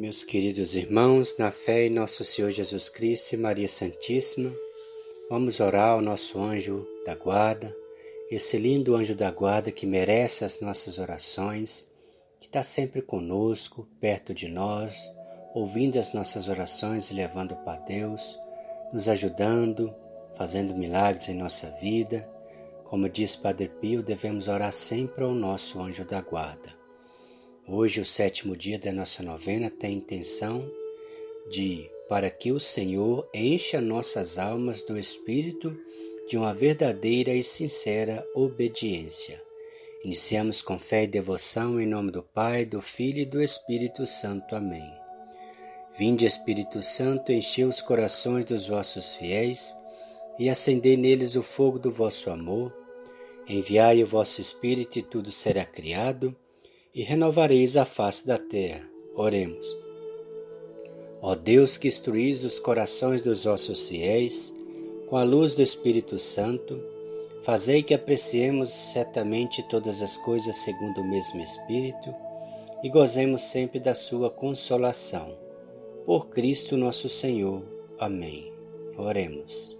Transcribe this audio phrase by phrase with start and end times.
[0.00, 4.50] Meus queridos irmãos, na fé em nosso Senhor Jesus Cristo e Maria Santíssima,
[5.28, 7.76] vamos orar ao nosso anjo da guarda,
[8.30, 11.86] esse lindo anjo da guarda que merece as nossas orações,
[12.40, 15.12] que está sempre conosco, perto de nós,
[15.54, 18.38] ouvindo as nossas orações e levando para Deus,
[18.94, 19.94] nos ajudando,
[20.34, 22.26] fazendo milagres em nossa vida.
[22.84, 26.79] Como diz Padre Pio, devemos orar sempre ao nosso anjo da guarda.
[27.72, 30.68] Hoje, o sétimo dia da nossa novena tem a intenção
[31.48, 35.78] de para que o Senhor encha nossas almas do espírito
[36.28, 39.40] de uma verdadeira e sincera obediência.
[40.04, 44.56] Iniciamos com fé e devoção em nome do Pai, do Filho e do Espírito Santo.
[44.56, 44.92] Amém.
[45.96, 49.76] Vinde, Espírito Santo, enchei os corações dos vossos fiéis
[50.40, 52.76] e acendei neles o fogo do vosso amor.
[53.48, 56.36] Enviai o vosso Espírito e tudo será criado
[56.94, 58.88] e renovareis a face da terra.
[59.14, 59.66] Oremos.
[61.22, 64.54] Ó Deus que instruís os corações dos vossos fiéis
[65.08, 66.80] com a luz do Espírito Santo,
[67.42, 72.14] fazei que apreciemos certamente todas as coisas segundo o mesmo Espírito
[72.82, 75.36] e gozemos sempre da sua consolação.
[76.06, 77.62] Por Cristo nosso Senhor.
[77.98, 78.52] Amém.
[78.96, 79.78] Oremos.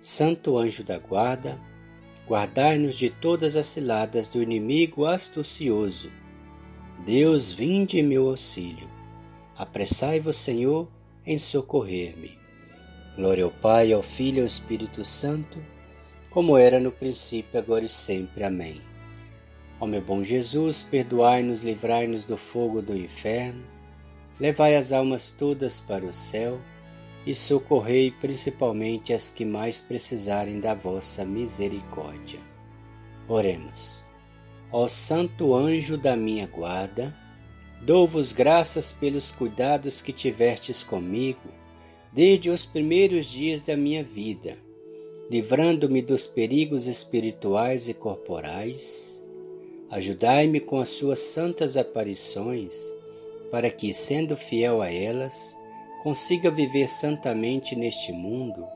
[0.00, 1.60] Santo anjo da guarda,
[2.30, 6.12] guardai-nos de todas as ciladas do inimigo astucioso.
[7.04, 8.88] Deus, vinde em meu auxílio.
[9.58, 10.86] Apressai-vos, Senhor,
[11.26, 12.38] em socorrer-me.
[13.16, 15.58] Glória ao Pai, ao Filho e ao Espírito Santo,
[16.30, 18.44] como era no princípio, agora e sempre.
[18.44, 18.80] Amém.
[19.80, 23.64] Ó meu bom Jesus, perdoai-nos, livrai-nos do fogo do inferno,
[24.38, 26.60] levai as almas todas para o céu
[27.30, 32.40] e socorrei principalmente as que mais precisarem da vossa misericórdia.
[33.28, 34.02] Oremos.
[34.72, 37.14] Ó Santo Anjo da minha guarda,
[37.82, 41.48] dou-vos graças pelos cuidados que tivertes comigo
[42.12, 44.58] desde os primeiros dias da minha vida,
[45.30, 49.24] livrando-me dos perigos espirituais e corporais.
[49.88, 52.76] Ajudai-me com as suas santas aparições,
[53.50, 55.56] para que, sendo fiel a elas,
[56.02, 58.66] consiga viver santamente neste mundo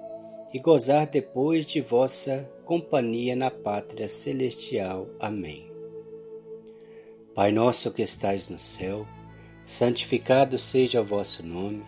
[0.52, 5.08] e gozar depois de vossa companhia na pátria celestial.
[5.18, 5.70] Amém.
[7.34, 9.06] Pai nosso que estais no céu,
[9.64, 11.82] santificado seja o vosso nome.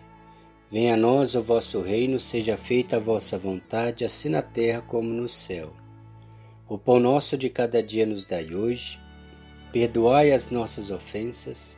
[0.69, 5.07] Venha a nós o vosso reino, seja feita a vossa vontade, assim na terra como
[5.07, 5.71] no céu.
[6.67, 8.99] O pão nosso de cada dia nos dai hoje.
[9.71, 11.77] Perdoai as nossas ofensas,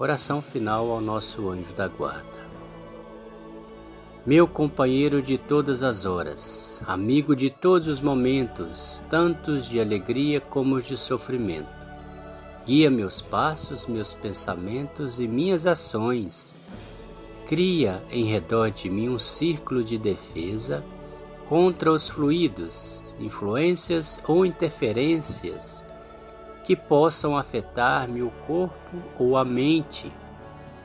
[0.00, 2.46] Oração final ao nosso anjo da guarda.
[4.24, 10.76] Meu companheiro de todas as horas, amigo de todos os momentos, tantos de alegria como
[10.76, 11.66] os de sofrimento,
[12.64, 16.54] guia meus passos, meus pensamentos e minhas ações.
[17.48, 20.84] Cria em redor de mim um círculo de defesa
[21.48, 25.87] contra os fluidos, influências ou interferências
[26.68, 30.12] que possam afetar-me o corpo ou a mente.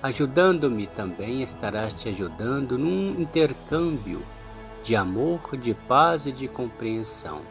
[0.01, 4.21] Ajudando-me também estarás te ajudando num intercâmbio
[4.81, 7.41] de amor, de paz e de compreensão.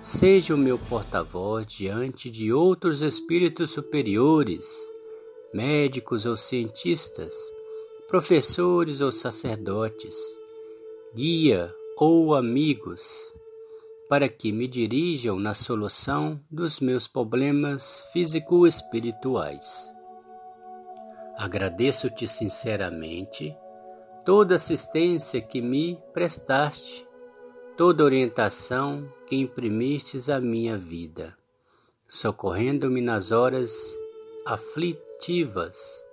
[0.00, 4.88] Seja o meu porta-voz diante de outros espíritos superiores,
[5.52, 7.34] médicos ou cientistas,
[8.06, 10.14] professores ou sacerdotes,
[11.12, 13.34] guia ou amigos,
[14.08, 19.92] para que me dirijam na solução dos meus problemas físico-espirituais.
[21.36, 23.56] Agradeço-te sinceramente
[24.24, 27.06] toda assistência que me prestaste,
[27.76, 31.36] toda orientação que imprimistes à minha vida,
[32.08, 33.96] socorrendo-me nas horas
[34.44, 36.04] aflitivas,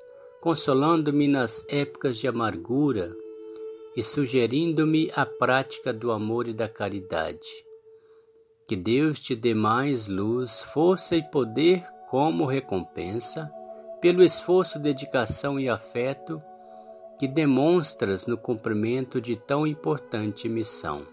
[0.42, 3.16] consolando-me nas épocas de amargura
[3.96, 7.65] e sugerindo-me a prática do amor e da caridade.
[8.68, 13.52] Que Deus te dê mais luz, força e poder como recompensa
[14.02, 16.42] pelo esforço, dedicação e afeto
[17.18, 21.06] que demonstras no cumprimento de tão importante missão.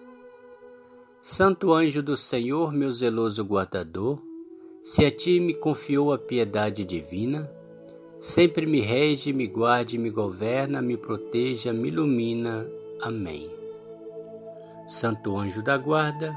[1.21, 4.21] Santo anjo do Senhor, meu zeloso guardador,
[4.83, 7.49] se a ti me confiou a piedade divina,
[8.19, 12.67] sempre me rege, me guarde, me governa, me proteja, me ilumina.
[13.01, 13.49] Amém.
[14.89, 16.37] Santo anjo da guarda,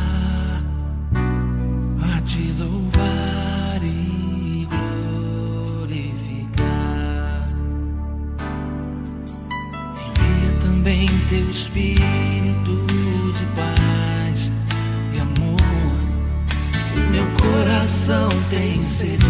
[17.61, 19.23] coração tem sede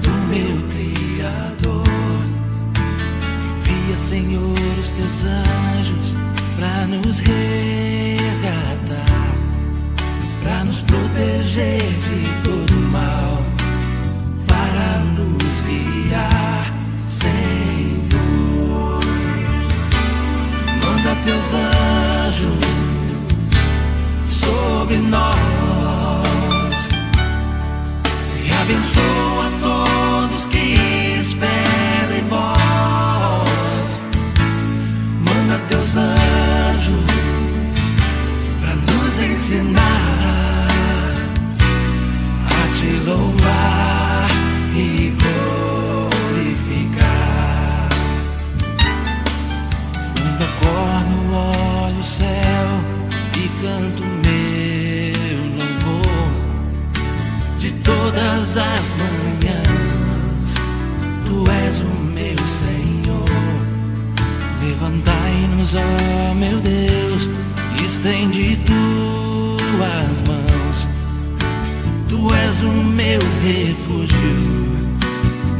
[0.00, 1.84] do meu Criador.
[3.68, 6.14] Envia, Senhor, os teus anjos
[6.58, 8.14] para nos resgatar,
[10.42, 12.74] para nos proteger de todo
[66.34, 67.30] meu Deus,
[67.84, 70.88] estende tuas mãos.
[72.08, 74.64] Tu és o meu refúgio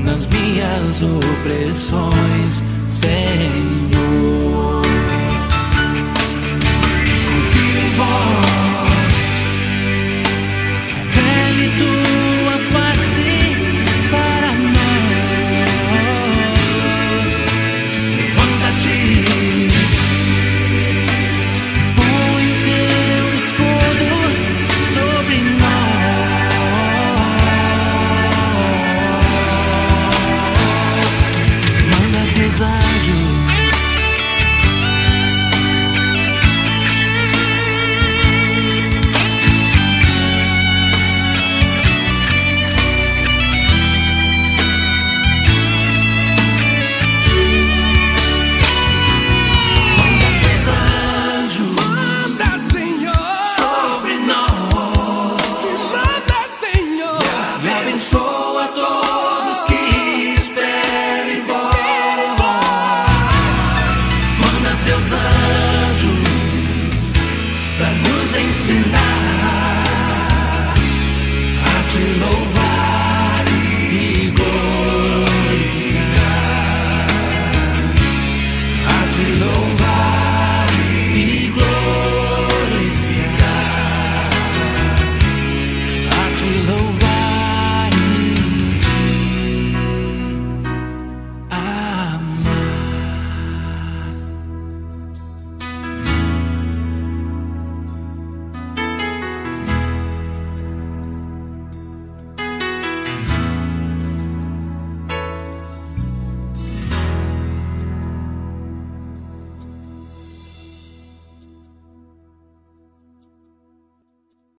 [0.01, 4.74] nas minhas opressões, Senhor.